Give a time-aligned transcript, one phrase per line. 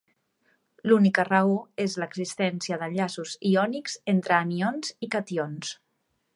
[0.91, 1.51] L'única raó
[1.85, 5.75] és l'existència d'enllaços iònics entre anions i cations.